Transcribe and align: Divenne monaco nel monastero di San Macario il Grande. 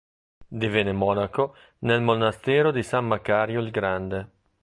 Divenne 0.63 0.93
monaco 0.93 1.53
nel 1.81 2.01
monastero 2.01 2.71
di 2.71 2.81
San 2.81 3.05
Macario 3.05 3.61
il 3.61 3.69
Grande. 3.69 4.29